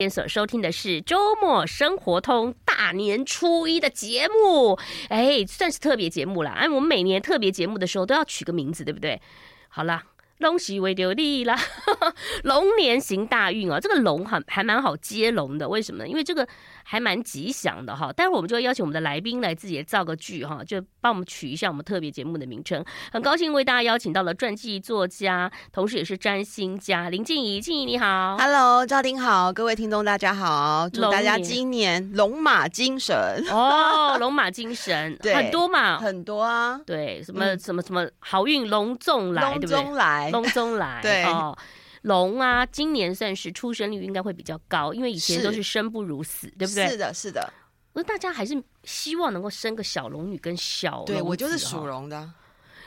[0.00, 4.78] 今天所收听的是周末生活通大年初一的节目，
[5.10, 6.48] 哎，算是特别节目了。
[6.48, 9.20] 哎，我们每年特别节目的时候都要取个名字，对不对？
[9.68, 10.02] 好了。
[10.40, 11.56] 龙喜为流利啦，
[12.44, 16.08] 龙年行大运哦，这个龙还还蛮好接龙的，为什么呢？
[16.08, 16.46] 因为这个
[16.82, 18.10] 还蛮吉祥的哈。
[18.12, 22.82] 待会儿我们就会邀请我们的来宾来自己造个句哈，就帮我们取一下我们特别节目的名称。
[23.12, 27.60] 很高兴为大家邀请到了传记作家，同时也是占星家林静怡。
[27.60, 33.14] 静怡你好，Hello，赵婷好，各位听众大家好，祝大家今年龙马精神
[33.50, 39.76] 哦，龙马精神， 很多嘛，很多啊，对，什么什么什么好运隆重来，对不对？
[39.76, 39.94] 龙中
[40.30, 40.40] 来。
[40.40, 41.56] 龙中来， 对哦，
[42.02, 46.88] 龙啊，今年算是出生率应该会比较高，因为以前都是生不如死，对不对？
[46.88, 47.52] 是的，是的。
[47.92, 51.06] 那大家还是希望能够生个小龙女跟小龙。
[51.06, 52.32] 对，我就是属龙的，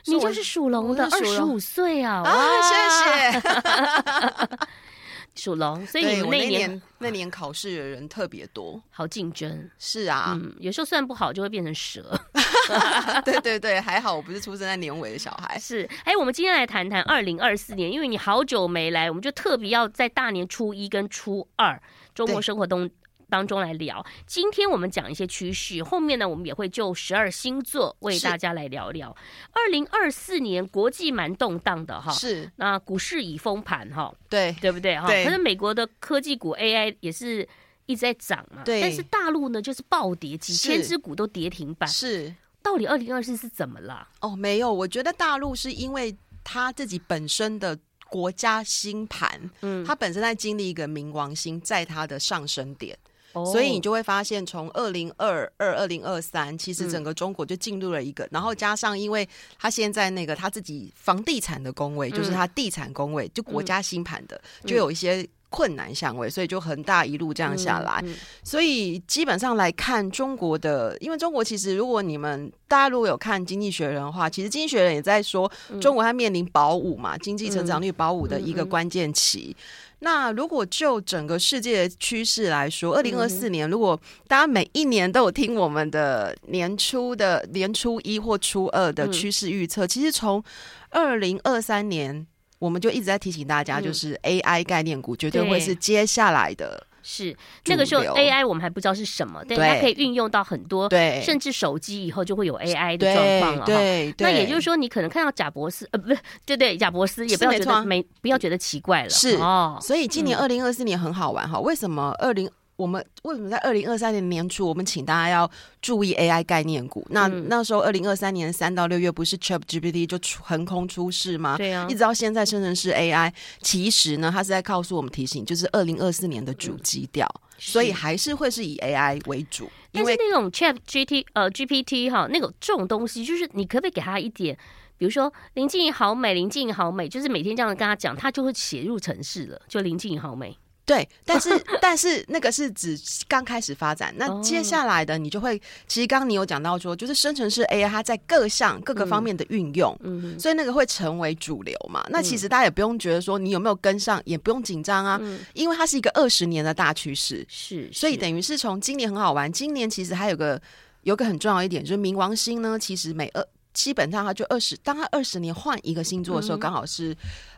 [0.05, 2.23] 你就是属龙的，二十五岁啊！
[2.23, 4.57] 啊，谢谢。
[5.35, 9.69] 属龙，所以你们那年那年考试的人特别多，好竞争。
[9.79, 12.17] 是啊，嗯，有时候算不好就会变成蛇。
[13.25, 15.57] 对对对，还好我不是出生在年尾的小孩。
[15.59, 21.81] 是，哎，我们今天来谈谈二零二四年，因为你好久没来，我们就特别要在大年初一跟初二
[22.13, 22.89] 周末生活中
[23.29, 24.05] 当中来聊。
[24.27, 29.15] 今天我们讲一些趋势，后面呢，我们也会就十二星座为大家来聊聊。
[29.51, 35.07] 二零二四年国际蛮动荡的哈，是，那股市已封盘哈，对对不对哈？
[35.07, 37.47] 可是美国的科技股 AI 也是
[37.87, 38.81] 一直在涨嘛，对。
[38.81, 42.33] 但是大陆呢，就是暴跌，几千只股都跌停板，是。
[42.63, 44.07] 到底二零二四是怎么了？
[44.21, 47.77] 哦，没有，我觉得大陆是因为他自己本身的
[48.09, 52.97] 国家星盘，嗯，他本身在经历一个冥王星在它的上升点，
[53.33, 59.27] 哦，所以你就会发现，从二零二二、二零二三，其实整个中国就进入了一个，嗯，然后加上因为
[59.59, 65.27] 他现在那个他自己房地产的工位，嗯，就是他地产工位，就国家星盘的，嗯，就有一些。
[65.53, 75.49] 困难相位，所以就恒大一路这样下来，嗯嗯、所以基本上来看中国的，因为中国其实如果你们大家如果有看《经济学人》的话，其实《经济学人》也在说
[75.79, 79.55] 中国它面临保五嘛，嗯、经济成长率保五的一个关键期。
[79.99, 83.97] 那如果就整个世界的趋势来说，二零二四年如果
[84.27, 90.43] 大家每一年都有听我们的年初的年初一或初二的趋势预测，嗯、其实从
[90.89, 92.25] 二零二三年。
[92.63, 96.87] 我们就一直在提醒大家，就是 AI 概念股绝对会是接下来的。
[97.05, 97.35] 是
[97.65, 103.65] 那个时候 AI 我们还不知道是什么，但它可以运用到很多，对，甚至手机以后就会有 AI 的状况了。
[103.65, 109.09] 对，那也就是说，你可能看到贾博士，呃，不是，对对，贾博士也不要觉得没，不要觉得奇怪了。
[109.09, 111.59] 是哦，所以今年二零二四年很好玩哈。
[111.59, 112.49] 为什么二零？
[112.75, 115.49] 我们为什么在二零二三年年初，我们请大家要
[115.81, 117.05] 注意 AI 概念股？
[117.11, 121.55] 那那时候二零二三年三到六月不是 ChatGPT 就横空出世吗？
[121.57, 129.69] 对啊，一直到现在生成式 AI，其实呢，它是在告诉我们提醒，就是二零二四年的主基调，嗯、所以还是会是以 AI 为主。
[129.91, 134.57] 因为那种 ChatGPT 呃 GPT 哈，那种这种东西，就是你可不可以给他一点，
[134.97, 140.57] 比如说林静怡好美，林静怡好美，就是每天这样跟他讲，他就会写入城市了，就林静怡好美。
[140.85, 141.49] 对，但是
[141.81, 145.57] 但是那个是指刚开始发展，那接下来的你就会，
[145.87, 152.05] 其实刚刚你有讲到说，就是生成式 AI 它在各项各个方面的运用，嗯，所以那个会成为主流嘛。
[152.09, 155.21] 那其实大家也不用觉得说你有没有跟上，也不用紧张啊，
[155.53, 160.61] 因为它是一个二十年的大趋势，是，所以等于是从今年很好玩，今年其实还有个
[161.03, 167.15] 有个很重要一点，就是冥王星呢，其实每二基本上他就二十，当他二十年换一个星座的时候，刚好是。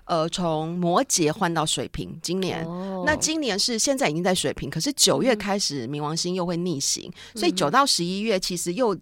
[0.07, 8.95] 呃，从摩羯换到水瓶，今年、哦、那今年是现在已经在水瓶，可是九月开始冥王星又会逆行，嗯、所以九到十一月其实又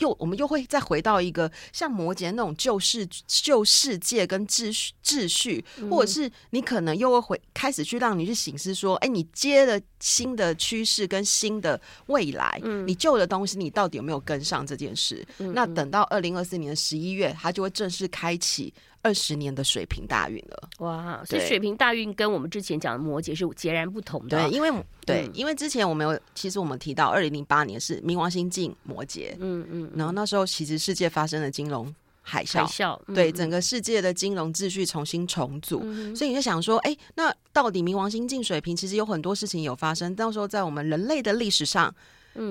[0.00, 15.26] 又我们又会再回到一个像摩羯那种旧世旧世界跟秩序秩序，或者是你可能又会回开始去让你去醒思说，哎，你接了新的趋势跟新的未来，嗯、你旧的东西你到底有没有跟上这件事？
[15.38, 18.72] 嗯、那等到二零二四年的十一月，它就会正式开启。
[19.02, 21.22] 二十年的水平大运了，哇！
[21.24, 24.48] 所以水平大运跟我们之前讲的摩羯是截然不同的。
[24.48, 24.70] 对，因为
[25.06, 40.14] 对，嗯、因为之前我们有，其实我们提到二零零八年是冥王星进摩羯，嗯嗯，然后那时候其实世界发生了金融海啸，海啸，嗯、对，整个世界的金融秩序重新重组，嗯、所以你就想说，哎，那到底冥王星进水平，其实有很多事情有发生。
[40.14, 41.94] 到时候在我们人类的历史上，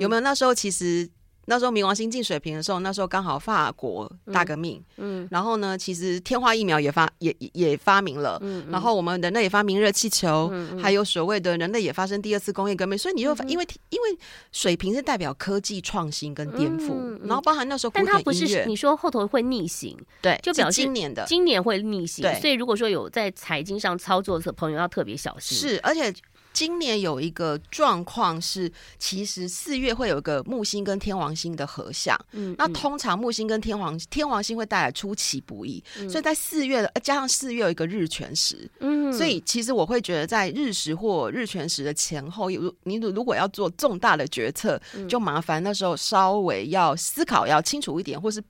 [0.00, 1.08] 有没有那时候其实？
[1.50, 8.70] 那时候冥王星进水平的时候，那时候刚好法国大革命，嗯，嗯然后呢，其实天花疫苗也发也也发明了，嗯，嗯。
[8.70, 10.48] 然后我们人类也发明热气球，
[10.80, 14.18] 还有所谓的人类也发生第二次工业革命，所以你就、嗯、因为因为
[14.52, 26.14] 水平是代表科技创新跟颠覆，然后包含那时候，但它不是你说后头会逆行，对，就表示今年的今年会逆行，所以如果说有在财经上操作的朋友要特别小心，是，而且。
[26.52, 32.18] 今年有一个状况是，其实四月会有一个木星跟天王星的合相。
[32.32, 38.70] 嗯，那通常木星跟天王天王星会带来出其不意，嗯、所以在四月的加上四月有一个日全食。
[38.80, 48.42] 嗯，所以其实我会觉得在日食或日全食的前后，有你如果要做重大的决策，就麻烦那时候稍微要思考要清楚一点，或是。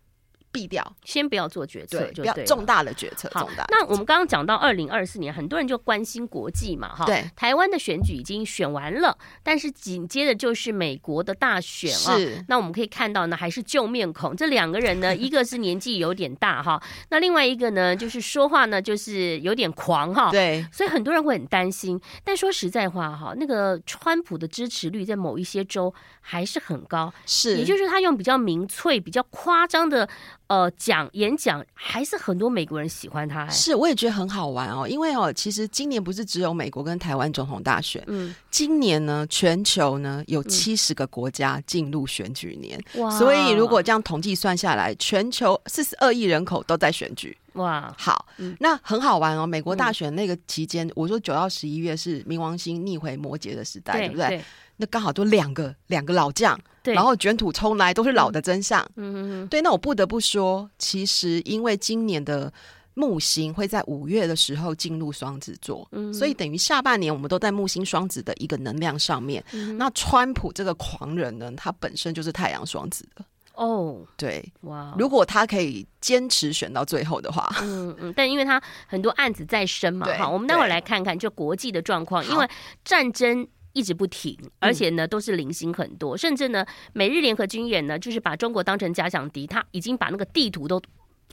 [0.52, 3.30] 避掉，先不要做决策，对，不要重大的决策。
[3.32, 3.64] 好，重大。
[3.68, 7.04] 那我们刚刚讲到二零二四年，很多人就关心国际嘛，哈。
[7.04, 12.16] 对，台湾的选举已经选完了，但是紧接着就是美国的大选啊。
[12.18, 12.44] 是。
[12.48, 14.34] 那我们可以看到呢，还是旧面孔。
[14.34, 20.30] 这两个人呢， 一个是年纪有点大哈，那另外一个呢，就是说话呢，就是有点狂哈。
[20.30, 20.66] 对。
[20.72, 22.00] 所以很多人会很担心。
[22.24, 27.12] 但说实在话哈，那个川普的支持率在某一些州还是很高。
[27.24, 27.56] 是。
[27.56, 30.08] 也就是他用比较民粹、比较夸张的。
[30.50, 34.84] 呃，讲演讲还是很多美国人喜欢他，是，我也觉得很好玩哦。
[34.84, 43.16] 因为哦，其实今年不是只有美国跟台湾总统大选，嗯，今年呢，全球呢有七十个国家进入选举年，哇！
[43.16, 47.94] 所以如果这样统计算下来，全球四十二亿人口都在选举，哇！
[47.96, 49.46] 好，嗯，那很好玩哦。
[49.46, 54.28] 美国大选那个期间，嗯，我说九到十一月是冥王星逆回摩羯的时代，对，对不对？
[54.30, 54.44] 对
[54.80, 58.80] 那刚好就两个两个老将，对，然后卷土重来，都是老的真相。
[58.96, 59.60] 嗯嗯嗯，对。
[59.60, 62.50] 那我不得不说，其实因为今年的
[62.94, 69.44] 木星会在五月的时候进入双子座，嗯，所以等于下半年我们都在木星双子的一个能量上面。
[69.52, 73.22] 嗯，那川普这个狂人呢，他本身就是太阳双子的
[73.52, 74.00] 哦。
[74.16, 82.48] 对，哇，如果他可以坚持选到最后的话，嗯嗯，但因为他很多案子在身嘛，好，我们待会儿来看看就国际的状况，因为
[82.82, 83.46] 战争。
[83.72, 90.80] 一直不停，而且呢，都是零星很多，嗯、甚至呢，美日联合军演呢，就是把中国当成假想敌，他已经把那个地图都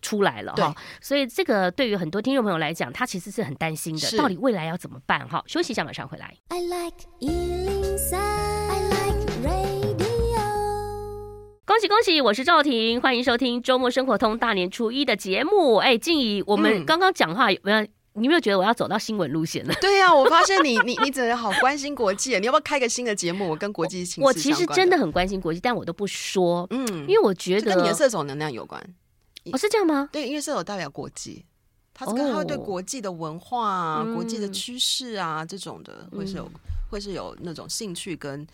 [0.01, 0.75] 出来了哈。
[1.01, 5.43] 所以这个对于很多听众朋友来讲，他其实是很担心的，到底未来要怎么办哈？
[5.47, 6.35] 休息一下，马上回来。
[6.49, 9.97] I like 103, I like radio。
[11.65, 15.75] 恭喜恭喜，我是赵婷，欢迎收听周末生活通大年初一的节目。
[15.75, 17.85] 哎，静怡，我们刚刚讲话有没有？
[18.17, 19.73] 你有没有觉得我要走到新闻路线了？
[19.79, 23.47] 对呀、啊，我发现你你你真的好关心国际，你要不要开个新的节目？
[23.47, 26.67] 我跟国际情我其实真的很关心国际，但我都不说。
[26.71, 28.81] 嗯，因为我觉得跟你的射手能量有关。
[29.51, 30.09] 哦，是这样吗？
[30.11, 31.45] 对，因为射手代表国际，
[31.93, 36.51] 他是跟他会对国际的文化啊、哦、国际的趋势啊、嗯、这种的，会是有
[36.89, 38.45] 会是有那种兴趣跟。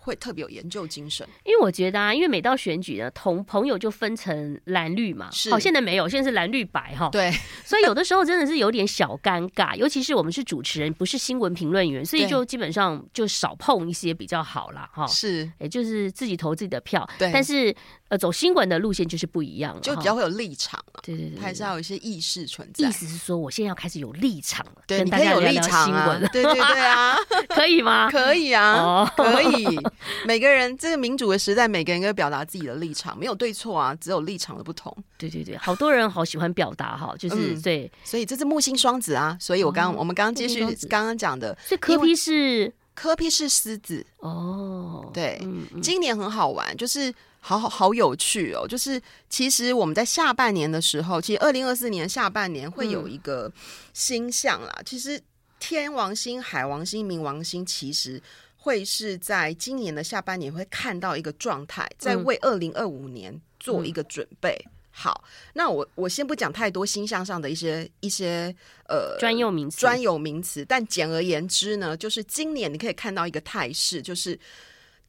[0.00, 5.30] 会特别有研究精神，因为我觉得啊，因为每到选举呢，同朋友就分成蓝绿嘛。
[5.30, 7.08] 是，好，现在没有，现在是蓝绿白哈。
[7.10, 7.30] 对，
[7.64, 14.88] 所以有的时候真的是有点小尴尬，尤其是我们是主持人，不是新闻评论员，所以就基本上就少碰一些比较好啦。
[14.92, 15.06] 哈。
[15.06, 17.08] 是，也就是自己投自己的票。
[17.18, 17.74] 对，但是。
[18.10, 21.00] 呃，走新闻的路线就是不一样了，就比较会有立场了。
[21.00, 22.88] 对对对，还是要有一些意识存在。
[22.88, 26.28] 意思是说，我现在要开始有立场了，对，跟大家聊聊新闻。
[26.32, 27.14] 对对对啊，
[27.54, 28.10] 可以吗？
[28.10, 29.78] 可以啊，可以。
[30.26, 34.94] 每个人这个民主的时代，每个人应该表达自己的立场，没有对错啊，只有立场的不同。
[35.18, 39.36] 对对对，好多人好喜欢表达哈，就是对，所以这是木星双子啊。
[39.40, 45.10] 所以我刚我们刚刚继续刚刚讲的，所以柯 P 是柯 P 是狮子哦。
[45.12, 45.40] 对，
[45.82, 47.12] 今年很好玩，就是。
[47.42, 48.68] 好好好有趣哦！
[48.68, 49.00] 就是
[49.30, 53.50] 其实我们在下半年的时候，其实二零二四年下半年会有一个
[53.94, 54.70] 星象啦。
[54.76, 55.18] 嗯、其实
[55.58, 58.22] 天王星、海王星、冥王星，其实
[58.60, 64.54] 会是在今年的下半年会看到一个状态，在为二零二五年做一个准备。
[64.66, 65.24] 嗯、好，
[65.54, 68.54] 那我我先不讲太多星象上的一些一些
[68.86, 74.38] 呃专有名词，专有名词，但简而言之呢，就是今年你可以看到一个态势，就是。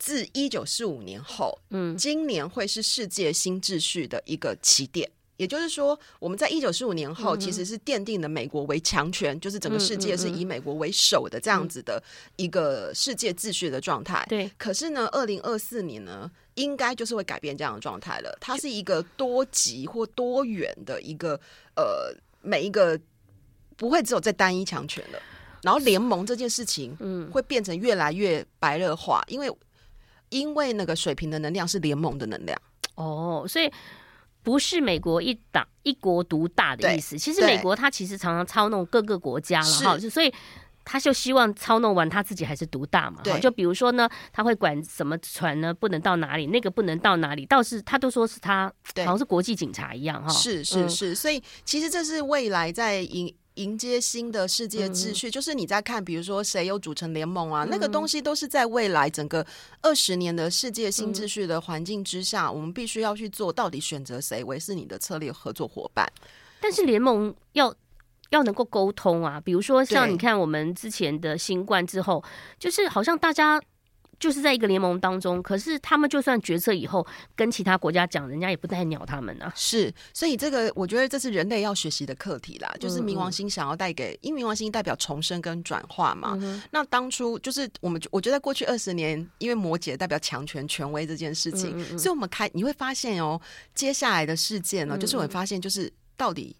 [0.03, 5.07] 自一九四五年后，嗯，今年会是世界新秩序的一个起点。
[5.41, 11.99] 也就是说，我们在一九四五年后，其实是奠定了美国为强权，嗯、就是整个世界是以美国为首的这样子的
[12.35, 14.23] 一个世界秩序的状态。
[14.29, 14.51] 对、嗯。
[14.55, 18.37] 可是呢，二零二四年呢，应该就是会改变这样的状态了。
[18.39, 21.33] 它是一个多极或多元的一个
[21.75, 22.99] 呃，每一个
[23.75, 25.19] 不会只有在单一强权了。
[25.63, 29.51] 然后联盟这件事情，嗯，会变成越来越白热化，因为。
[30.29, 32.57] 因为那个水平的能量是联盟的能量
[32.95, 33.69] 哦，所以
[34.43, 37.17] 不是美国一党一国独大的意思。
[37.17, 40.33] 其实美国他其实常常操弄各个国家了哈，所以
[40.83, 43.21] 他就希望操弄完他自己还是独大嘛。
[43.23, 50.29] 哈，就比如说呢，他会管什么船呢，不能到哪里，那个不能到哪里，倒是他都说是他好像是国际警察一样哈。
[50.29, 53.33] 是是是，所以其实这是未来在迎。
[53.55, 59.45] 迎接新的世界秩序，嗯、就是你在看，比如说谁有组成联盟啊，嗯、那个东西都是在未来整个
[59.81, 66.11] 二十年的世界新秩序的环境之下，嗯、我们必须要去做，到底选择谁为是你的策略合作伙伴。
[66.61, 67.73] 但是联盟要
[68.29, 69.41] 要能够沟通啊。
[69.41, 72.23] 比如说像你看我们之前的新冠之后，
[72.59, 73.61] 就是好像大家。
[74.21, 79.51] 就是在一个联盟当中，可是他们就算决策以后跟其他国家讲，人家也不太鸟他们啊。
[79.55, 82.71] 是，所以这个我觉得这是人类要学习的课题啦。
[82.79, 86.37] 就是冥王星想要带给，因为冥王星代表重生跟转化嘛。
[86.39, 93.41] 嗯、那当初就是我们，我觉得过去二十年，因为摩羯代表强权、权威这件事情，嗯嗯，所以我们开你会发现哦，
[93.73, 96.55] 接下来的事件呢，就是我们发现，就是到底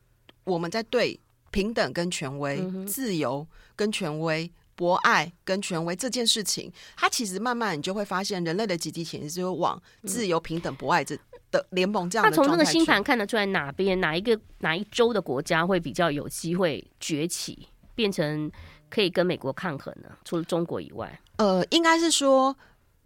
[0.46, 1.20] 我们在对
[1.52, 4.52] 平等跟权威、嗯、自由跟权威。
[4.76, 11.18] 博爱跟权威这件事情，它其实慢慢你就会发现，人类的集体潜意识会往自由、平等、博爱这
[11.52, 12.30] 的联盟这样的。
[12.30, 18.52] 那从那个星盘看得出来，哪边哪一个哪一洲的国家会比较有机会崛起，变成
[18.90, 20.10] 可以跟美国抗衡呢？
[20.26, 22.56] 除了中国以外，呃，应该是说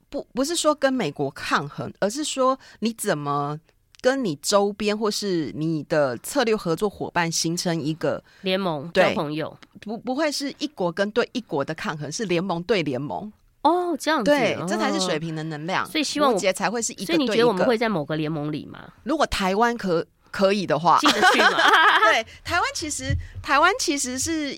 [0.10, 3.60] 不不是说跟美国抗衡，而是说你怎么。
[4.02, 13.32] 跟你周边或是你的策略合作伙伴形成一个联盟，交朋友，不不会是一国跟对一国的抗衡，是联盟对联盟。
[13.64, 14.32] 哦，这样子，
[14.68, 15.86] 这才是水平的能量。
[15.90, 18.94] 所以希望我节才会是一个，所以你觉得我们会在某个联盟里吗？
[19.04, 21.50] 如果台湾可可以的话，进得去吗？
[22.12, 24.58] 对，台湾其实台湾其实是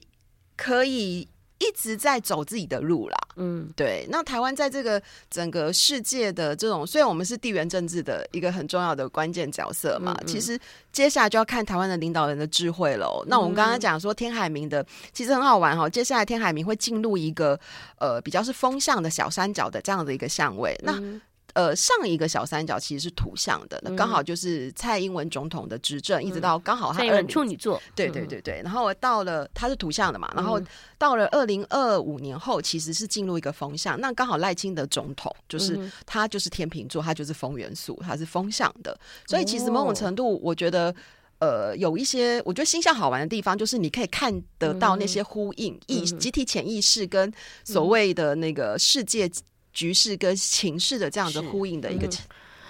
[0.55, 1.27] 可以。
[1.59, 4.05] 一直在走自己的路啦，嗯，对。
[4.09, 10.59] 那台湾在这个整个世界的这种，虽然我们是地缘政治的一个很重要的关键角色嘛，嗯嗯，其实
[10.91, 13.23] 接下来就要看台湾的领导人的智慧喽。
[13.25, 15.89] 嗯、那我们刚刚讲说天海明的，其实很好玩哈。
[15.89, 17.59] 接下来天海明会进入一个
[17.99, 21.21] 呃比较是风向的小三角的这样的一个相位，嗯、那。
[21.57, 28.61] 呃，上一个小三角其实是土象的，那刚好就是蔡英文总统的执政，嗯、一直到刚好他二处女座，对对对对。
[28.63, 30.61] 然后到了他是土象的嘛，然后
[30.99, 33.99] 到了二零二五年后，其实是进入一个风向。
[33.99, 38.95] 那刚好赖清德总统就是他就是天秤座，他就是风元素，他是风向的。
[39.25, 40.93] 所以其实某种程度，我觉得
[41.39, 47.33] 呃有一些我觉得星象好玩的地方，就是你可以看得到那些呼应意集体潜意识跟
[47.63, 49.27] 所谓的那个世界。
[49.77, 52.11] 局势跟情势的这样的呼应的一个、嗯，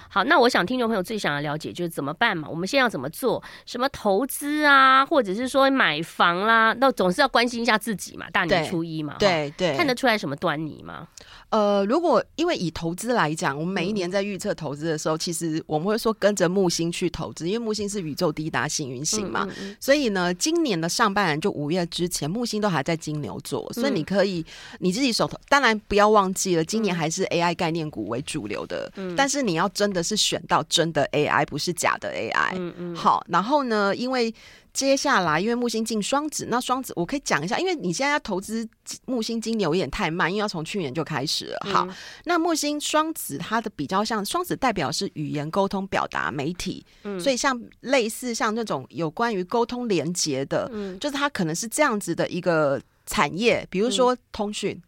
[0.10, 2.48] 好，那我想听众朋友最想要了解就是怎么办嘛？
[2.50, 3.44] 我们现在要怎么做？
[3.66, 8.30] 什么投资啊，或者是说买房啦，那总是要关心一下自己嘛。
[8.32, 11.08] 大年初一嘛，对对，看得出来什么端倪吗？
[11.50, 19.46] 呃，如果因为以投资来讲，我们每一年在预测投资的时候，嗯、其实我们会说跟着木星去投资，因为木星是宇宙第一大幸运星嘛。
[19.46, 24.46] 嗯嗯嗯，所以呢，今年的上半年就五月之前，木星都还在金牛座，所以你可以
[24.80, 32.54] 你自己手头，当然不要忘记了，今年还是 AI 概念股为主流的，嗯、但是你要真的是选到真的 AI，不是假的 AI。
[32.56, 34.34] 嗯嗯，好，然后呢，因为。
[34.74, 38.68] 接下来，因为木星进双子，那双子我可以讲一下，因为你现在要投资
[39.08, 41.58] 木星金牛有点太慢，因为要从去年就开始了。
[41.66, 54.80] 好，嗯、那木星双子它的比较像双子，代表是语言沟通、表达、媒体，嗯、所以像类似像那种有关于沟通连接的，嗯、就是它可能是这样子的一个产业，比如说通讯。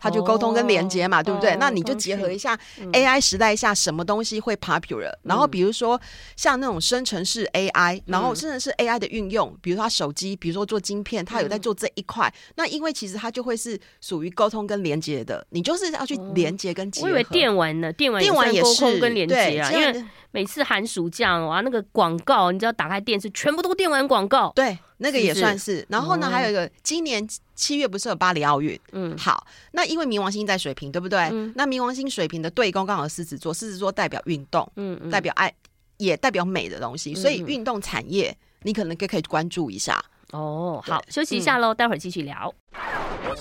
[0.00, 2.58] 嗯他就沟通跟连接嘛，oh, 对不对？Oh, 那你就结合一下
[2.92, 6.00] AI 时代下什么东西会 popular，、嗯、然后比如说
[6.36, 12.26] 像那种生成式 AI，、嗯、然后生成式 AI 的运用，比如说他手机，比如说做晶片，他有在做这一块。
[12.28, 17.06] 嗯、那因为其实它就会是属于沟通跟连接的，你就是要去连接跟结合。
[17.06, 24.78] 我以为电玩呢，电玩电玩也是沟通跟连接啊，因为每次寒暑假哇，那个广告，你只要打开电视全部都电玩广告，对。
[25.02, 27.26] 那个也算是，是是然后呢，嗯、还有一个，今年
[27.60, 28.80] 七月不是有巴黎奥运？
[28.92, 31.18] 嗯，好，那因为冥王星在水瓶，对不对？
[31.30, 35.52] 嗯，那冥王星水瓶的对宫刚好狮子座，狮子座代表运动，嗯，嗯代表爱，
[35.98, 40.02] 也代表美的东西，所以运动产业你可能可可以关注一下。
[40.32, 42.50] 哦，好，休息一下喽，嗯、待会儿继续聊。
[42.72, 43.36] 欢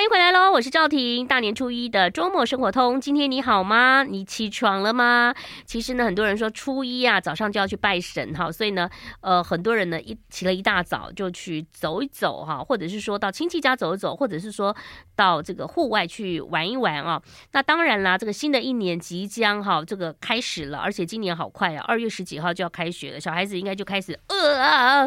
[0.00, 1.26] 迎回来喽，我是赵婷。
[1.26, 4.04] 大年初一的周末生活通，今天你好吗？
[4.04, 5.34] 你起床了吗？
[5.66, 8.88] 其实呢，很多人说初一啊，早上就要去拜神哈，所以呢，
[9.20, 14.74] 呃，很多人呢一起了一大早就去走一走哈，或者是说到亲戚家走一走，或者是说
[15.14, 17.20] 到这个户外去玩一玩啊。
[17.52, 25.06] 那当然啦，这个新的一年即将哈，这个开始了，而且今年好快啊，二月十几号就要开学了，小孩子应该就开始呃啊，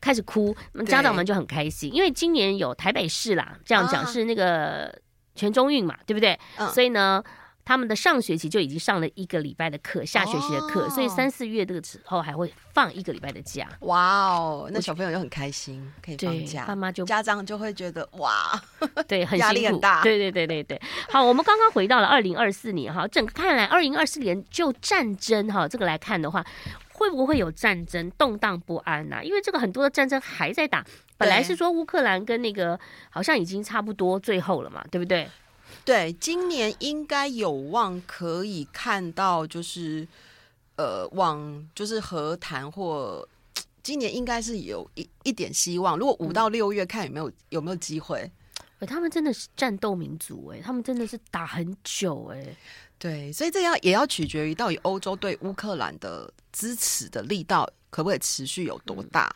[0.00, 4.13] 开始哭，那家长们就很开心，因为今年有台北市啦，这样讲。
[4.14, 4.96] 是那个
[5.34, 6.38] 全中运嘛，对不对？
[6.58, 7.22] 嗯、所以呢，
[7.64, 13.68] 他们的上学期就已经上了一个礼拜的课，下学期的课，哦、所以三四月这个时候还会放一个礼拜的假。
[13.80, 18.60] 哇哦，那小朋友就很开心，可以放假，爸妈就家长就会觉得哇，
[19.08, 20.02] 对，很压力很大。
[20.02, 20.80] 对对对对对。
[21.10, 26.44] 好，我们刚刚回到了二零二四年哈，整个看来二零二四年就战争哈这个来看的话。
[26.94, 29.22] 会不会有战争动荡不安呐、啊？
[29.22, 30.82] 因为这个很多的战争还在打，
[31.18, 32.78] 本来是说乌克兰跟那个
[33.10, 35.28] 好像已经差不多最后了嘛，对不对？
[35.84, 40.06] 对，今年应该有望可以看到，就是
[40.76, 43.28] 呃往就是和谈或
[43.82, 45.98] 今年应该是有一一点希望。
[45.98, 48.30] 如果五到六月看有没有有没有机会。
[48.80, 52.56] 欸，他们真的是战斗民族哎，他们真的是打很久哎。
[52.98, 59.34] 对，所以这要也要取决于到底欧洲对乌克兰的支持的力道可不可以持续有多大。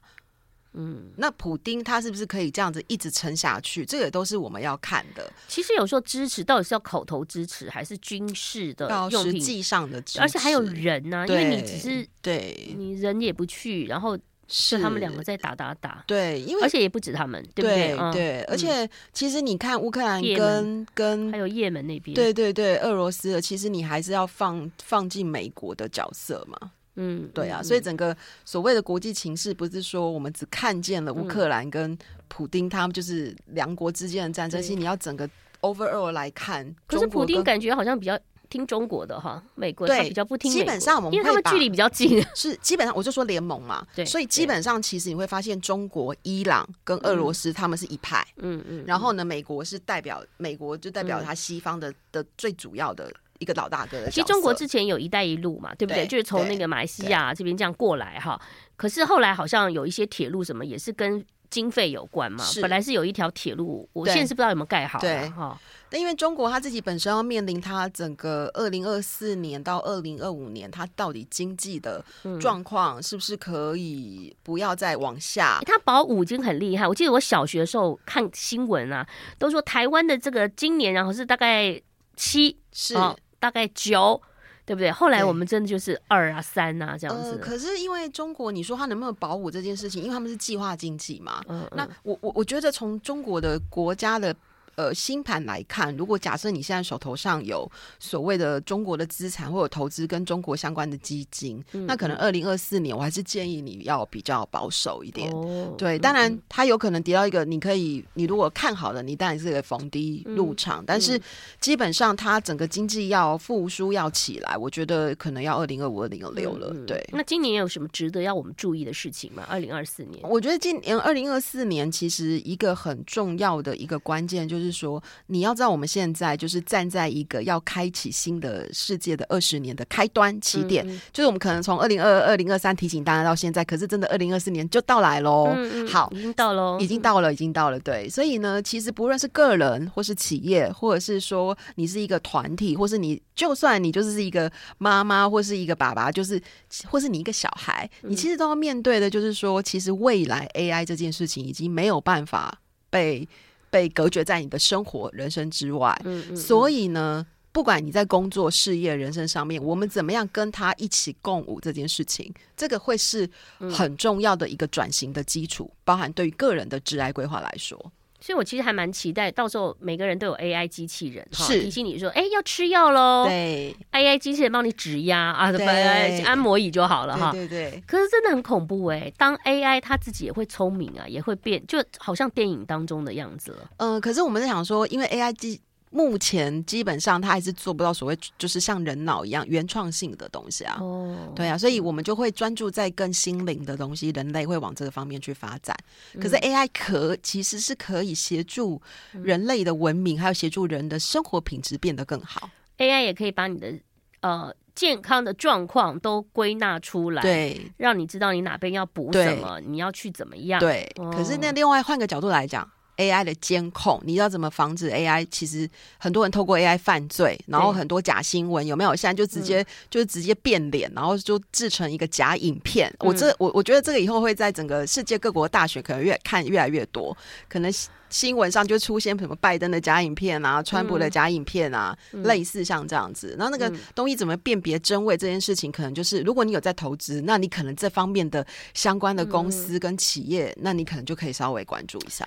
[0.73, 3.85] 嗯，那普丁他是不是可以这样子一直撑下去？
[3.85, 5.33] 这也都是我们要看的。
[5.49, 9.33] 其实有时候支持到底是要口头支持，还是军事的用品？
[9.33, 14.19] 实际上的支持，而且还有人呢、啊，因为你只是对你人也不去，然后。
[14.51, 17.95] 是他们两个在打打打，对，因为而且也不止他们，对不对？
[18.13, 31.97] 对，对，而且其实你看乌克兰跟跟还有也门那边，对对对，俄罗斯的，其实你还是要放放进美国的角色嘛，嗯，对啊，所以整个所谓的国际情势，不是说我们只看见了乌克兰跟
[32.29, 35.29] 普丁他们就是两国之间的战争，其实你要整个
[35.61, 38.19] overall 来看，可是普丁感觉好像比较。
[38.51, 40.51] 听中国的哈，美国对比较不听。
[40.51, 54.11] 基本上我们因为他们距离比较近， 是基本上我就说联盟嘛，对，所以基本上其实你会发现中国、伊朗跟俄罗斯他们是一派，嗯嗯，然后呢，美国是代表美国就代表他西方的的最主要的一个老大哥的。
[54.11, 56.07] 其实中国之前有一带一路嘛，对不对？
[56.07, 58.41] 就是从那个马来西亚这边这样过来哈，
[58.77, 65.59] 可是后来好像有一些铁路什么也是跟经费有关嘛，本来是有一条铁路，我现在是不知道有没有盖好，对哈。
[65.91, 72.05] 但因为中国他自己本身要面临他整个二零二四年到二零二五年，他到底经济的
[72.41, 75.59] 状况是不是可以不要再往下？
[75.59, 76.87] 嗯欸、他保五已经很厉害。
[76.87, 79.07] 我记得我小学的时候看新闻啊，
[79.39, 81.81] 都说台湾的这个今年然后是大概
[82.17, 84.21] 七，是、哦、大概九，
[84.67, 84.91] 对不对？
[84.93, 87.39] 后来我们真的就是二啊三啊这样子、呃。
[87.39, 90.03] 可是因为中国，你说他能不能保五这件事情？
[90.03, 91.43] 因为他们是计划经济嘛。
[91.49, 94.37] 嗯，嗯，那我我我觉得从中国的国家的。
[94.79, 97.69] 呃，新盘来看，如果假设你现在手头上有
[97.99, 105.33] 所谓的中国的资产或者投资跟中国相关的基金，嗯、那可能二零二四年我还是建议你要比较保守一点。
[105.33, 110.81] 哦、对，当然它有可能跌到一个，你可以，你如果看好了，你当然是个逢低入场。
[110.81, 111.21] 嗯、但是
[111.59, 116.71] 基本上它整个经济要复苏要起来，我觉得可能要二零二五、二零二六了。
[116.73, 119.45] 嗯、对，那今年有什么值得要我们注意的事情吗？
[119.49, 124.68] 二零二四年，我觉得今年二零二四年其实一个很重要的一个关键就是。
[124.71, 135.57] 是说，你要知道，我们现在就是站在一个要开启新的世界的二十年的开端起点，嗯嗯，就是我们可能从二零二二、二零二三提醒大家到现在，可是真的二零二四年就到来喽。
[135.89, 137.81] 好，已经到喽，已经到了，已经到了。
[137.81, 146.41] 对，所以呢，其实不论是个人，或是企业，或者是说你是一个团体，或是你就算你就是一个妈妈，或是一个爸爸，就是
[146.87, 152.59] 或是你一个小孩，你其实都要面对的，就是说，其实未来 AI 这件事情已经没有办法
[152.91, 153.29] 被。
[153.71, 163.29] 被隔绝在你的生活、人生之外，嗯嗯嗯，所以呢，不管你在工作、事业、人生上面，我们怎么样跟他一起共舞这件事情，这个会是
[163.71, 167.93] 很重要的一个转型的基础，包含对于个人的职涯规划来说。
[168.21, 173.27] 所以，我其实还蛮期待，到时候每个人都有 AI 机器人，哈提醒你说，哎、欸，要吃药喽。
[173.27, 177.31] 对，AI 机器人帮你指压啊，对，按摩椅就好了哈。
[177.33, 177.83] 对对对。
[177.87, 183.71] 可是真的很恐怖哎、欸，当 AI 它自己也会聪明啊，也会变，就好像电影当中的样子了。
[183.79, 185.61] 嗯、呃，可是我们在想说，因为 AI 机。
[185.91, 190.79] 目前基本上，它还是做不到所谓就是像人脑一样原创性的东西啊。
[190.81, 195.77] 哦，对啊，所以我们就会专注在更心灵的东西，人类会往这个方面去发展。
[196.21, 198.81] 可是 AI 可其实是可以协助
[199.13, 202.51] 人类的文明，还有协助人的生活品质变得更好。
[202.79, 203.73] AI 也可以把你的
[204.21, 210.61] 呃健康的状况都归纳出来，对，让你知道你哪边要补什么，你要去怎么样。
[210.61, 212.71] 对，可是那另外换个角度来讲。
[212.99, 215.27] AI 的监控，你要怎么防止 AI？
[215.31, 218.95] 其实很多人透过 AI 犯罪，然后很多假新闻有没有？
[218.95, 222.91] 现在就直接、嗯、就是直接变脸，然后就制成一个假影片。
[222.99, 227.17] 嗯、我这我我觉得这个以后会在整个世界各国大学可能越看越来越多，
[227.49, 227.73] 可能
[228.11, 233.37] 新闻上就出现什么拜登的假影片啊，川普的假影片啊，嗯、类似像这样子。
[233.39, 242.27] 然后那个东西怎么辨别真伪这件事情，可能就是如果你有在投资，那你可能这方面的相关的公司跟企业，嗯、那你可能就可以稍微关注一下。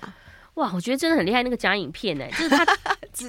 [0.54, 2.66] 哇，我觉得真的很厉害，那个假影片呢、欸，就是他，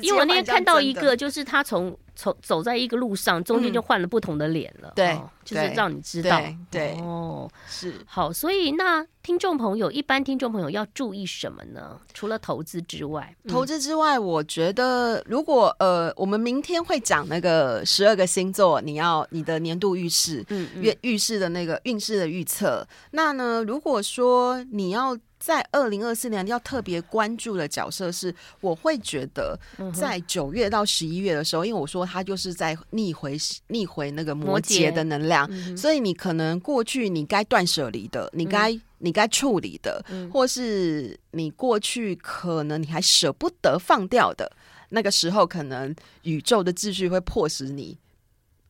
[0.01, 7.93] 因为我那天看到一个，就是他从从走在一个路上，中间就换了不同的脸了，对、嗯，就是让你知道，对，哦，是。
[8.05, 11.99] 好，所以那听众朋友，一般听众朋友要注意什么呢？
[12.13, 25.17] 除了投资之外，嗯、投资之外，我觉得如果呃，我们明天会讲那个十二个星座，你要你的年度运势，嗯，预预示的那个运势的预测，那呢，如果说你要。
[25.43, 29.59] 在二零二四年要特别关注的角色是，我会觉得
[29.93, 33.35] 在九月到十一月的时候，因为我说他就是在逆回
[33.69, 44.51] 逆回那个摩羯的能量，所以你可能过去你该断舍离的，你该你该处理的，或是你过去可能你还舍不得放掉的，
[44.89, 47.97] 那个时候可能宇宙的秩序会迫使你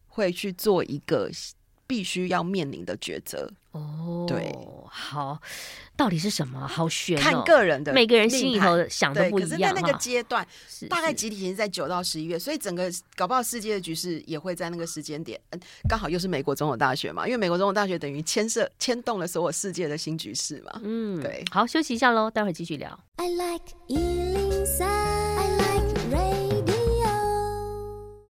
[0.08, 1.29] 会去做一个。
[1.86, 4.55] 必须要面临的抉择哦，对，
[4.88, 5.39] 好，
[5.95, 6.67] 到底是什么？
[6.67, 9.49] 好悬、哦，看个人的，每个人心里头想的不一样。
[9.49, 10.47] 可是在那个阶段，
[10.88, 15.59] 大概集体是在九到十一月，所以整个搞不好世界的局势也会在那个时间点，嗯，
[15.89, 20.79] 刚好又是美国总统大选嘛，因为美国总统大选等于牵涉牵动了所有世界的新局势嘛。
[20.83, 22.99] 嗯，对，好，休息一下喽，待会儿继续聊。
[23.15, 23.73] I like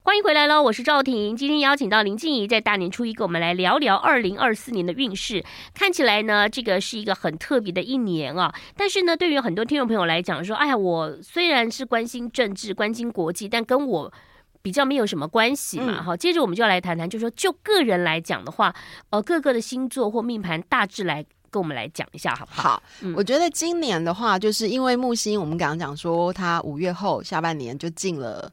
[0.04, 1.36] 欢迎回来喽，我是赵婷。
[1.36, 5.44] 今天邀请到林静怡在大年初一跟我们来聊聊二零二四年的运势。
[5.74, 8.52] 看起来呢，这个是一个很特别的一年啊。
[8.76, 14.12] 但是呢，对于很多听众朋友来讲，说，哎呀，我虽然是关心政治、关心国际，但跟我
[14.60, 16.02] 比较没有什么关系嘛。
[16.02, 18.74] 好、嗯，接着我们就要来谈谈，就是说就个人来讲的话，
[19.10, 22.70] 呃，各个的星座或命盘大致来跟我们来讲一下，好不好？
[22.70, 28.52] 好，嗯、我觉得今年的话，就是因为木星，我们刚刚讲说，它五月后下半年就进了。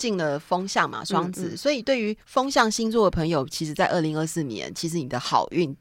[0.00, 5.76] 进了风象嘛，双子，嗯嗯，所以对于风象星座的朋友，其实，在二零二四年，其实你的好运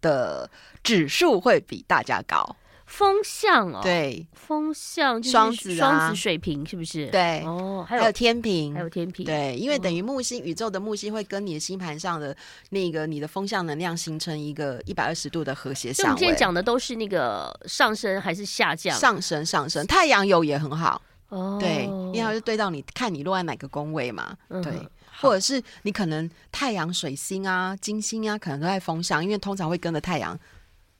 [0.00, 0.50] 的
[0.82, 2.56] 指数会比大家高。
[2.86, 7.06] 风象哦，对，风象双子，双子水瓶是不是？
[7.08, 12.34] 对，哦，还有天平，还有天平，对，因为等于木星，宇宙的木星会跟你的星盘上的
[12.70, 16.08] 那个你的风象能量形成一个一百二十度的和谐相位。
[16.08, 18.98] 我们今天讲的都是那个上升还是下降？
[18.98, 21.02] 上升，上升，太阳有也很好。
[21.28, 24.72] 哦，对，因为它是对到你看你落在哪个宫位嘛，嗯、对，
[25.20, 30.38] 或者是你可能太阳、水星啊、金星啊，可能都在风向，因为通常会跟着太阳，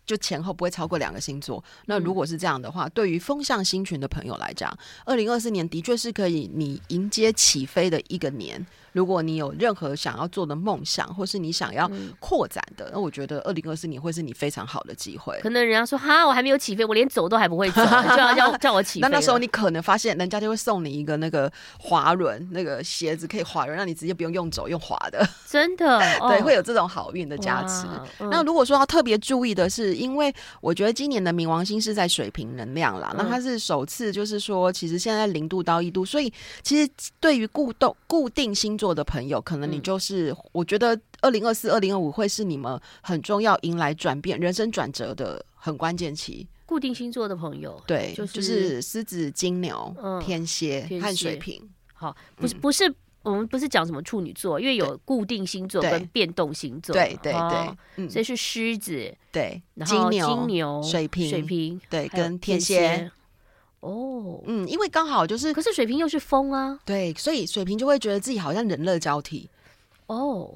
[0.04, 1.62] 就前后不会超过两个星座。
[1.86, 8.66] 那如果是这样的话，嗯、对于风象星群的朋友来讲，二零二四年的确是可以你迎接起飞的一个年。
[8.98, 15.38] 如果你有任何想要做的梦想，或是你想要扩展的，那、嗯、我觉得二零二四年会是你非常好的机会。
[15.40, 17.80] 可能人家说哈，我还没有起飞，我连走都还不会走，
[18.16, 19.02] 就要叫叫我起飞。
[19.02, 25.24] 那那时候你可能发现，人家就会送你一个那个滑轮，那个鞋子可以滑轮，让你直接不用用走，用滑的。
[25.48, 27.86] 真的，对，会有这种好运的加持。
[28.18, 36.32] 嗯、那如果说要特别注意的是，因为我觉得今年的冥王星是在水平能量啦，嗯、那它是首次就是说，其实现在零度到一度，所以
[36.62, 46.46] 其实对于固动固定星座的朋友，可能你就是，我觉得二零二四、二零二五会是你们很重要迎来转变、人生转折的很关键期。
[46.66, 51.66] 固定星座的朋友，对，就是狮子、金牛、天蝎和水瓶。
[51.94, 56.92] 好，不是不是，我们不是讲什么处女座，因为有固定星座跟变动星座。
[56.92, 57.32] 对对
[57.96, 63.10] 对，所以是狮子，对，金牛、金牛、水瓶、水瓶，对，跟天蝎。
[63.80, 69.48] 哦，嗯，因为刚好就是，可是水瓶又是风啊，对，所以水瓶就会觉得自己好像人乐交替。
[70.06, 70.52] 哦，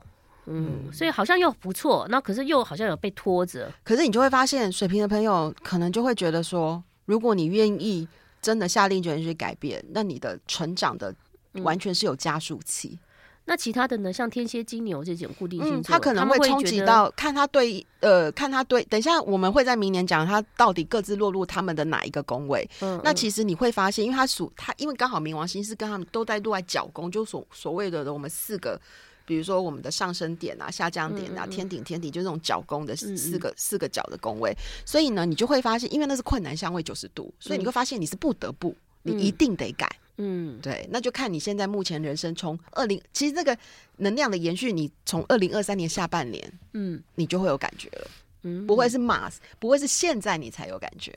[0.47, 3.73] 嗯，所以好像又不错，那可是又好像有被拖着。
[3.85, 8.09] 可是你就会发现，水瓶的朋友可能就会觉得说，如果你愿意
[8.41, 11.15] 真的下定决心去改变，那你的成长的
[11.63, 12.91] 完全是有加速器。
[12.93, 12.99] 嗯
[13.45, 14.13] 那其他的呢？
[14.13, 18.85] 像天蝎、金牛这种固定星座，嗯，他可能会冲击到，看他对，呃，看他对。
[18.85, 22.69] 等一下，我们会在明年讲他到底各自落入他们的哪一个宫位。
[22.81, 28.81] 嗯，那其实你会发现，因为他属他，因为刚好冥王星是跟他们都在落在角宫，就所所谓的我们四个，
[29.27, 34.57] 比如说我们的上升点啊、下降点啊、嗯、天顶、天顶，就这种角宫的四个、嗯、四个角的宫位。
[34.87, 38.69] 所以呢，你就会发现，因为那是困难相位九十度，所以你会发现你是不得不，
[39.03, 39.91] 嗯、你一定得改。
[40.25, 43.59] 嗯，对，那就看你现在目前人生从二零，其实这个
[43.97, 48.07] 能量的延续，你从二零二三年下半年，嗯，你就会有感觉了，
[48.45, 51.13] 嗯，不会是马，不会是现在你才有感觉。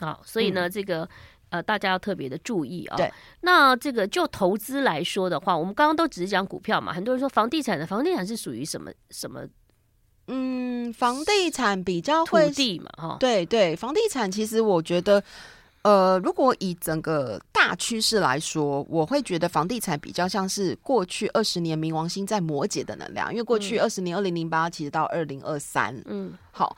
[0.00, 1.06] 好，所以呢，嗯、这个
[1.50, 2.96] 呃，大家要特别的注意啊、哦。
[2.96, 9.46] 对，那这个就投资来说的话，我们刚刚都只是讲股票嘛，很多人说房地产的，房地产是属于什么什么？
[10.28, 15.22] 嗯，房地产比较会土地嘛，哈，对对，房地产其实我觉得。
[15.82, 26.76] 呃，如果以整个大趋势来说，我会觉得房地产比较像是过去二十年冥王星在摩羯的能量，因为过去二十年，二零零八其实到二零二三，嗯，好，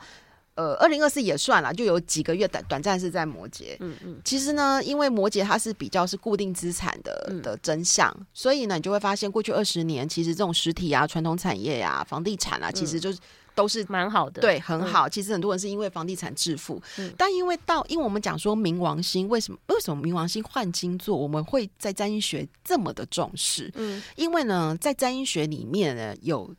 [0.55, 13.19] 呃，二零二四也算了，就有几个月短短暂是在摩羯，嗯嗯，其实呢，因为摩羯它是比较是固定资产的的真相，嗯、所以呢，你就会发现过去二十年，其实这种实体啊、传统产业呀、啊、房地产啊，其实就是。
[13.53, 15.07] 都是蛮好的，对，很好。
[15.09, 16.81] 其实很多人是因为房地产致富，
[17.17, 23.71] 但因为到，因为我们讲说冥王星为什么为什么冥王星换星座，我们会在占星学这么的重视？
[23.75, 26.53] 嗯，因为呢，在占星学里面呢，有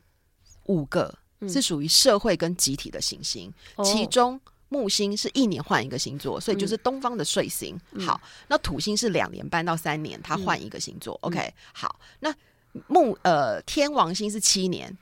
[0.67, 1.13] 五个
[1.49, 3.51] 是属于社会跟集体的行星，
[3.83, 7.79] 其中木星是一年换一个星座，所以就是东方的岁星。
[7.91, 11.19] 嗯、好，那土星是两年半到三年，它换一个星座。
[11.23, 12.33] 嗯、OK，好，那
[12.87, 14.95] 木呃天王星是七年。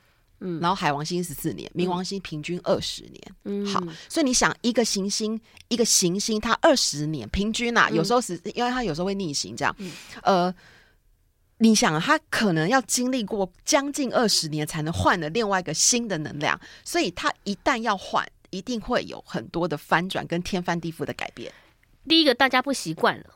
[0.44, 3.34] 嗯，然后海王星十四年，冥王星平均二十年。
[3.44, 9.74] 嗯，好，所以你想一个行星，一个行星，它二十年平均啊，有时候是因为它有时候会逆行，这样。
[9.78, 10.54] 嗯、呃，
[11.58, 21.52] 你想它可能要经历过将近二十年才能换了另外一个新的能量，所以它一旦要换，一定会有很多的翻转跟天翻地覆的改变。
[22.08, 23.26] 第一个，大家不习惯了。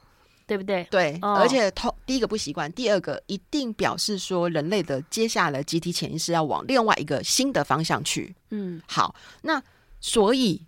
[0.46, 0.86] 对不对？
[0.90, 8.34] 对，哦、而且头第一个不习惯，第二个一定表示说人类的接下来集体潜意识要往另外一个新的方向去。
[8.50, 9.62] 嗯，好，那
[10.00, 10.62] 所以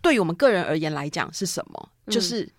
[0.00, 1.88] 对于我们个人而言来讲是什么？
[2.06, 2.50] 嗯、就是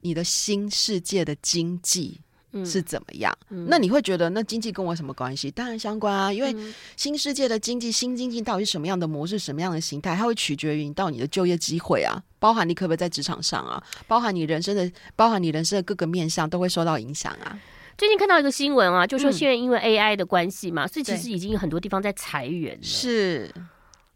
[0.00, 2.20] 你的新世界的经济。
[2.64, 3.32] 是怎么样？
[3.50, 5.50] 嗯、那你会觉得那经济跟我什么关系？
[5.50, 6.54] 当然相关啊，因为
[6.96, 17.58] 新世界的经济、新经济到底是什么样的模式、什么样的形态，它会取决于你到你的就业机会啊，包含你可不可以在职场上啊，包含你人生的，包含你人生的各个面向都会受到影响啊。
[17.98, 22.78] 最近看到一个新闻啊，就说现在因为 AI 的关系嘛，嗯、所以其实已经有很多地方在裁员。
[22.82, 23.50] 是，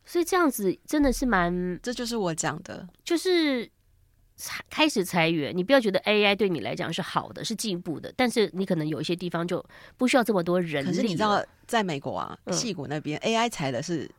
[0.04, 3.70] 所以这样子真的是蛮，这就是我讲的，就是。
[4.68, 9.64] 开始裁员，你不要觉得 AI 对你来讲是好的，是进步的，但是你可能有一些地方就
[9.96, 10.84] 不需要这么多人。
[10.84, 14.10] 可是你知道，在美国啊，戏谷那边、嗯、AI 裁的是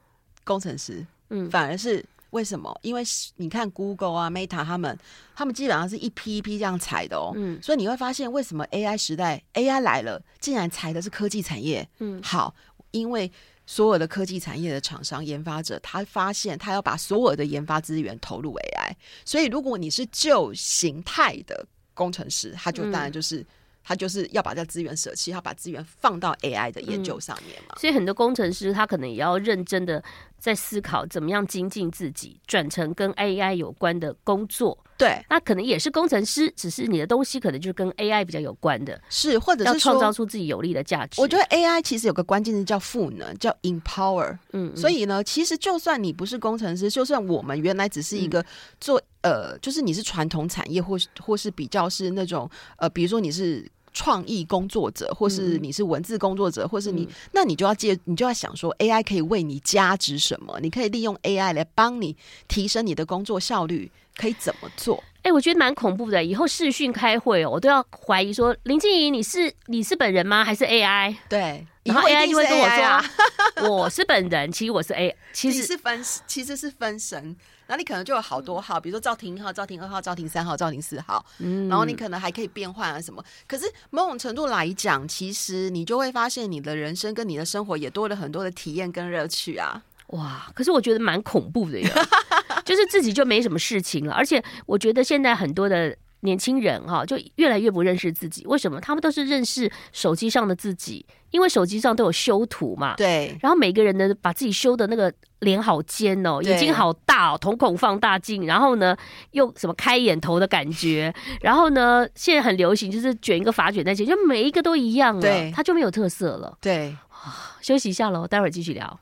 [0.43, 2.77] 工程师，嗯，反而是为什么？
[2.81, 3.03] 因为
[3.37, 4.97] 你看 Google 啊、Meta 他们，
[5.35, 12.53] 他们基本上是一批一批这样裁的哦，嗯，所以你会发现为什么 AI 时代 AI 来了，竟然裁的是科技产业，嗯，好，
[12.91, 13.31] 因为。
[13.65, 18.93] 所有的科技产业的厂商、研发者，他发现他要把所有的研发资源投入 AI，
[19.23, 23.45] 所以如果你是旧形态的工程师，他就当然就是、嗯、
[23.83, 27.75] 他就是要把这资源舍弃，要把资源放到 AI 的研究上面嘛。
[27.79, 30.03] 所以很多工程师他可能也要认真的
[30.41, 34.77] 在思考，怎么样精进自己，转成跟 AI 有关的工作。
[34.97, 41.21] 对，那可能也是工程师，只是你的东西可能就跟 AI 比较有关的，是或者是创造出自己有利的价值。
[41.21, 44.31] 我觉得 AI 其实有个关键字叫赋能，叫 empower。
[44.51, 48.43] 嗯，嗯，所以呢，其实就算你不是工程师，就算我们原来只是一个
[48.79, 53.69] 做、嗯、呃，就是你是传统产业，或是或是比较是那种呃，比如说你是。
[53.93, 60.59] 创意工作者，或是你是文字工作者，嗯、或是你，那你就要借，你就要想说，AI 可以为你加值什么？
[60.61, 62.15] 你可以利用 AI 来帮你
[62.47, 65.03] 提升你的工作效率，可以怎么做？
[65.23, 66.23] 哎、欸，我觉得蛮恐怖的。
[66.23, 70.43] 以后视讯开会哦，我都要怀疑说，林静怡，你是你是本人吗？
[70.43, 71.15] 还是 AI？
[71.29, 73.05] 对，然后 AI 就会跟我说，啊、
[73.69, 77.35] 我是本人，其实我是 AI，其实是分，其实是分神。
[77.67, 83.23] 那你可能就有好多号，比如说赵婷一号、赵婷二号、赵婷三号、赵婷四号，嗯，然后你可能还可以变换啊什么。
[83.47, 89.81] 可是某种程度来讲，其实你就会发现，你的人生跟你的生活也多了很多的体验跟乐趣啊！
[90.07, 91.89] 哇，可是我觉得蛮恐怖的呀，
[92.65, 95.95] 就是自己就没什么事情了，而且我觉得现在很多的。
[96.23, 98.45] 年轻人哈，就越来越不认识自己。
[98.45, 98.79] 为什么？
[98.79, 102.93] 他们都是认识手机上的自己，因为手机上都有修图嘛。
[102.95, 103.35] 对。
[103.41, 108.97] 然后每个人呢，把自己修的那个脸好尖哦，眼睛好大哦，瞳孔放大镜，然后呢，
[109.31, 111.13] 又什么开眼头的感觉。
[111.41, 116.57] 然后呢，现在很流行，就是卷一个发卷在前，就每一个都一样了，对，它就没有特色了。
[116.59, 116.95] 对。
[117.61, 118.99] 休息一下喽，待会儿继续聊。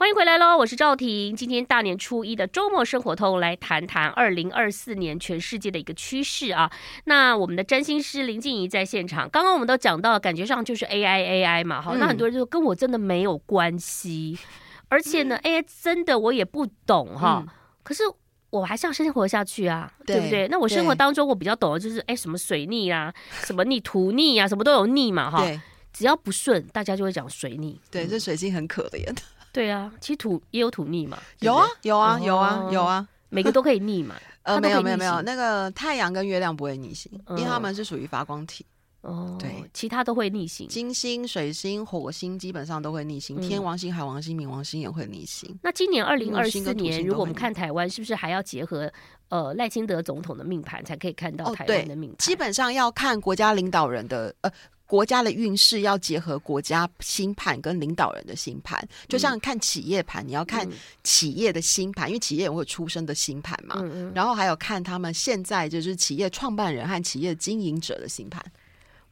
[0.00, 1.36] 欢迎回来喽，我是赵婷。
[1.36, 6.72] 今天大年初一的周末生活通，来谈谈二零二四年全世界的一个趋势啊。
[7.04, 9.28] 那我们的占星师林静怡在现场。
[9.28, 14.38] 刚刚我们都讲到，感觉上就是 AI AI 嘛，好，那很多人就说跟我真的没有关系，
[14.88, 17.44] 而且呢，AI 真的我也不懂哈。
[17.82, 18.02] 可是
[18.48, 20.48] 我还是要生活下去啊，对不对？
[20.48, 23.12] 那我生活当中我比较懂的就是，哎，什么水逆啊，
[23.44, 25.46] 什么逆土逆啊，什么都有逆嘛，哈。
[25.92, 27.78] 只要不顺，大家就会讲水逆。
[27.90, 29.14] 对，这水星很可怜。
[29.52, 34.14] 对啊，其实土也有土逆嘛，有啊，有啊，有啊，有啊，每个都可以逆嘛。
[34.42, 38.64] 呃，没有，没有，没有，那个太阳跟月亮不会逆行，因为他们是属于发光体。
[39.02, 40.68] 哦，对，其他都会逆行。
[40.68, 45.58] 金星、水星、火星基本上都会逆行，天王星、海王星、冥王星也会逆行。
[45.62, 48.90] 那今年二零二四年，如果我们看台湾，是不是还要结合
[49.28, 52.18] 呃赖清德总统的命盘，才可以看到台湾的命盘？
[52.18, 54.50] 基本上要看国家领导人的呃。
[54.90, 60.68] 国家的运势要结合国家星盘跟领导人的星盘，就像看企业盘，你要看
[61.04, 63.80] 企业的星盘，因为企业也会出生的星盘嘛。
[64.12, 68.44] 然后还有看他们现在就是企业创办人和企业经营者的星盘。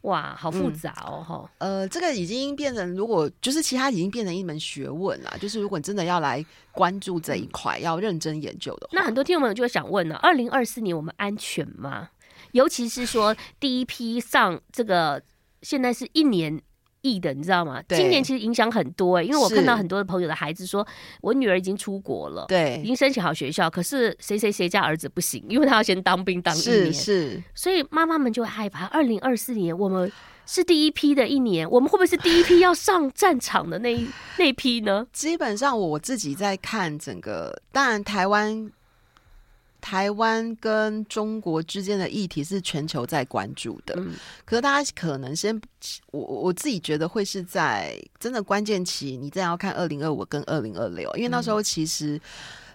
[0.01, 1.25] 哇，好复杂哦！
[1.25, 5.39] 哈、嗯，呃，这个已经变成，如果就是其他已经变成一门学问了。
[5.41, 12.09] 就是如果你真的要来关注这一块，要认真研究的话，那很多听众朋友就会想问了：二零二四年我们安全吗？
[12.51, 15.23] 尤其是说第一批上这个。
[15.63, 16.61] 现在是一年
[17.03, 17.81] 一的，你知道吗？
[17.89, 20.87] 今年其实影响很多哎、欸，因为我看到很多的朋友的孩子说，
[21.21, 28.87] 我女儿已经出国了，对，已经申请好学校，可是谁谁谁家儿子不行，因为他要先当兵当一年，是是，所以妈妈们就会害怕。
[28.87, 30.11] 二零二四年我们
[30.45, 35.07] 是第一批的一年，我们会不会是第一批要上战场的那一那批呢？
[35.13, 38.71] 基本上我自己在看整个，当然台湾。
[39.81, 44.13] 台湾跟中国之间的议题是全球在关注的，嗯、
[44.45, 45.59] 可是大家可能先，
[46.11, 52.21] 我我自己觉得会是在真的关键期，你这样要看二零二五跟二零二六，因为那时候其实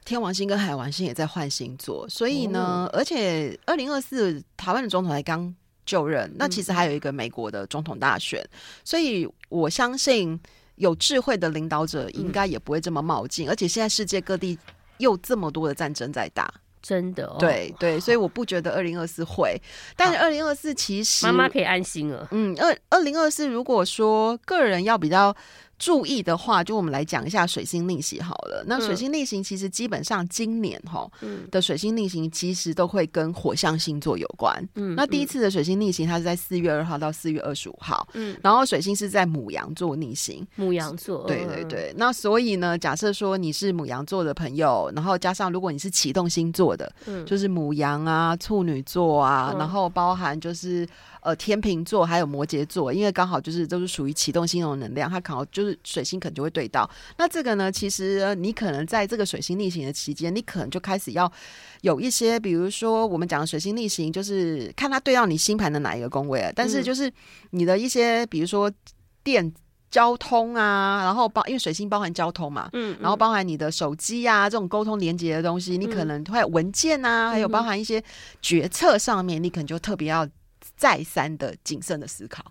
[0.05, 5.53] 天王星跟海王星也在换星座，所以呢，哦、而且二零二四台湾的总统才刚
[5.85, 8.41] 就任，那其实还有一个美国的总统大选，
[8.85, 10.39] 所以我相信
[10.75, 14.57] 有智慧的领导者应该也不会这么冒进，嗯、而且现在世界各地
[14.99, 16.53] 又这么多的战争在打。
[16.83, 19.59] 真的，哦，对对，所以我不觉得二零二四会，
[19.95, 22.27] 但是二零二四其实妈妈可以安心了。
[22.29, 25.35] 嗯，二二零二四如果说个人要比较。
[25.83, 28.63] 注意的话，就我们来讲一下水星逆行好了。
[28.65, 31.05] 那水星逆行其实基本上今年哈
[31.51, 34.65] 的水星逆行其实都会跟火象星座有关。
[34.75, 38.07] 嗯，那第一次的水星逆行它是在四月二号到四月二十五号。
[38.13, 40.47] 嗯，然后水星是在母羊座逆行。
[40.55, 41.93] 母羊座，对对对。
[41.97, 50.87] 那所以呢，假设说你是母羊座的朋友，然后加上如果你是启动星座的，嗯，就是母羊啊、处女座啊，然后包含就是。
[51.23, 56.89] 呃，天秤座还有摩羯座，因为刚好就是都是属于启动星的能量，它刚好就是水星可能就会对到。
[57.17, 61.31] 那这个呢，其实你可能在这个水星逆行的期间，你可能就开始要
[61.79, 66.51] 有一些，比如说我们讲的水星逆行，就是看它对到你星盘的哪一个宫位。
[66.55, 67.09] 但是就是
[67.51, 68.69] 你的一些，比如说
[69.23, 69.49] 电
[69.89, 78.03] 交通啊，然后包因为水星包含交通嘛，嗯，然后包含你的手机啊这种沟通连接的东西，你可能会有文件啊，还有包含一些
[78.41, 80.27] 决策上面，你可能就特别要。
[80.75, 82.43] 再三的谨慎的思考，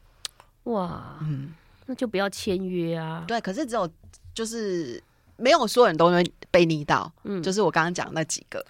[0.65, 1.53] 哇，嗯，
[1.87, 3.25] 那就不要签约啊。
[3.27, 3.89] 对，可是只有
[4.35, 5.03] 就是
[5.37, 8.65] 没有所有人都会被逆到，嗯，就是我刚刚讲那几个。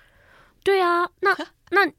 [0.65, 1.37] 对啊，那
[1.71, 1.91] 那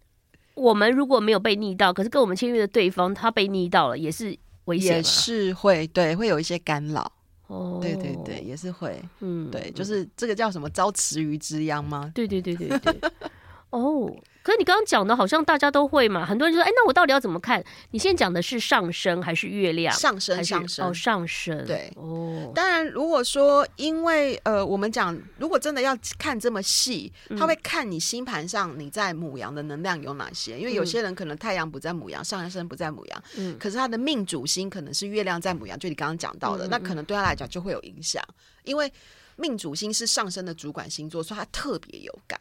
[0.55, 7.11] 我们如果没有被逆到，可是跟我们签约的对方他被逆到了，也是危险，也是会对，会有一些干扰。
[7.47, 12.11] 哦，对对对，也是会，嗯，对，就是这个叫什么遭池鱼之殃吗？
[12.15, 12.99] 对对对对对，
[13.69, 14.13] 哦。
[14.43, 16.25] 可是你刚刚讲的，好像大家都会嘛？
[16.25, 19.95] 很多人就说：“哎，那我到底要怎么看？”你现在讲的是上升还是月亮？
[19.95, 21.65] 上升，上升哦，上升。
[21.65, 22.51] 对哦。
[22.53, 30.59] 当然，如果说因为呃，我们讲，如果真的要看这么细，他会看你星盘上你在母羊的能量有哪些。
[30.59, 38.21] 因为有些人可能太阳不在母羊，上升不在母羊，嗯，可是他的命主星可能是月亮在母羊，就你刚刚讲到的，那可能对他来讲就会有影响。
[38.65, 38.91] 因为
[39.37, 42.37] 命主星是上升的主管星座，所以他特别有感。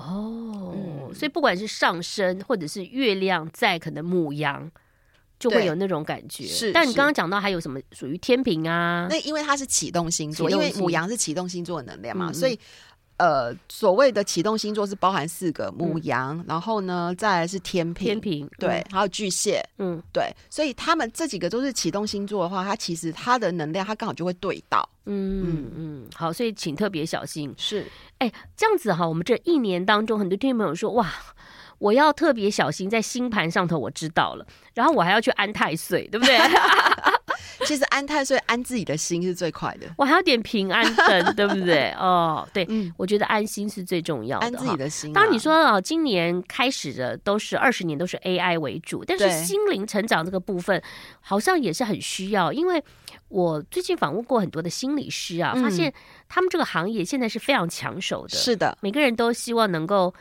[0.00, 4.70] 哦，嗯、所以不管是上升或者是月亮在可能母羊，
[5.38, 6.46] 就会有那种感觉。
[6.46, 9.06] 是，但你刚刚讲到还有什么属于天平啊？
[9.10, 12.58] 那因为它是启动星座，因为母羊是启动星座的能量嘛，嗯、所以。
[13.20, 25.70] 呃，所谓的启动星座是包含四个母羊，嗯、然后呢，再来是天平，天平对，还有巨蟹，嗯，对，所以他们这几个都是启动星座的话，它其实它的能量，它刚好就会对到，嗯嗯。
[25.76, 27.54] 嗯，好，所以请特别小心。
[27.58, 27.84] 是，
[28.16, 31.12] 哎，这样子哈，我们这一年当中，很多听众朋友说，哇，
[31.76, 36.38] 我要特别小心在星盘上头，我知道了，然后我还要去安太岁，对不对？
[37.64, 41.90] 其实安太岁安自己的心是最快的，我还要点平安灯， 对不对？
[41.92, 45.12] 哦，对，嗯，我觉得安心是最重要的，安自己的心。
[45.12, 50.82] 当你说啊，今年开始的都是二十年都是 AI 为主，但是心灵成长这个部分
[51.20, 52.82] 好像也是很需要，因为
[53.28, 55.92] 我最近访问过很多的心理师啊，发现
[56.28, 60.14] 他们这个行业现在是非常抢手的，是的，每个人都希望能够。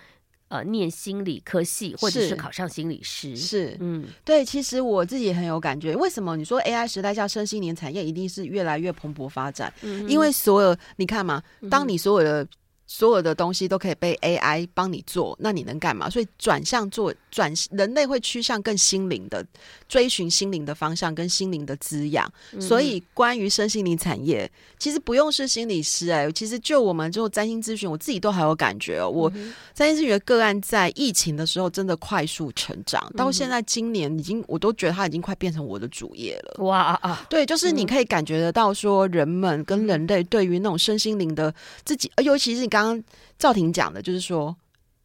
[0.50, 5.96] 呃，念心理科系，或者是考上心理师，是，嗯，对，其实我自己也很有感觉。
[5.96, 9.74] 为什么你说 AI 时代下身心灵产业一定是越来越蓬勃发展？
[9.82, 12.46] 嗯、因为所有你看嘛，当你所有的。
[12.91, 16.10] 所有的东西都可以被 AI 帮你做，那你能干嘛？
[16.10, 19.45] 所以转向做转，人类会趋向更心灵的，
[19.88, 22.28] 追寻心灵的方向跟心灵的滋养。
[22.52, 29.12] 嗯、所以关于身心灵产业，其实不用是心理师哎、欸，其实就我们做占星咨询，我自己都还有感觉哦、喔。
[29.12, 29.34] 我
[29.75, 36.63] 占星咨询的个案在疫情的时候真的快速成长，到现在今年已经，我都觉得它已经快变成我的主业了。
[36.63, 37.23] 哇啊！
[37.30, 41.53] 对，就是你可以感觉得到说，人们跟人类对于那种身心灵的
[41.86, 42.78] 自己，尤其是你刚。
[42.84, 43.03] 刚
[43.38, 44.55] 赵婷讲的，就是说，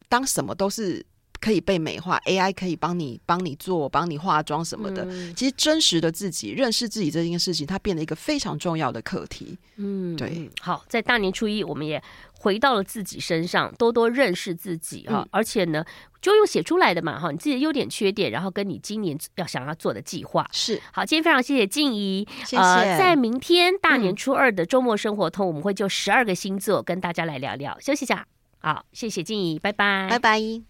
[0.07, 1.05] 当什么都是
[1.45, 5.05] 可以被美化，AI 可以帮你帮你做、帮你化妆什么的。
[5.05, 9.55] 嗯、其实真实的自己、认识自己这件事情，它变得一个非常重要的课题。
[9.75, 10.49] 嗯，对。
[10.59, 12.01] 好，在大年初一，我们也
[12.39, 15.21] 回到了自己身上，多多认识自己哈。
[15.21, 15.85] 嗯、而且呢，
[16.19, 20.49] 就用写出来的嘛哈，你自己的优点、缺点，然后跟你今年要想要做的计划。
[20.51, 20.81] 是。
[20.91, 22.27] 好，今天非常谢谢静怡。
[22.39, 22.57] 谢谢。
[22.57, 27.79] 呃、在明天大年初二的周末生活通，嗯、我们会就十二个星座跟大家来聊聊。
[27.79, 28.25] 休息一下。
[28.57, 30.65] 好，谢谢静怡，拜拜，拜拜。